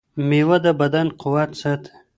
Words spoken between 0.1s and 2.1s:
مېوه د بدن قوت ساتي.